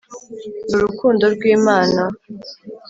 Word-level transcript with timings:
nurukundo 0.69 1.23
rwimana 1.33 2.01